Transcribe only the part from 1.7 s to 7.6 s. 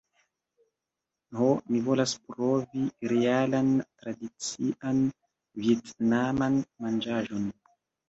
mi volas provi realan tradician vjetnaman manĝaĵon